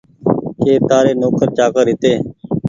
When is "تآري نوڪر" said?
0.89-1.47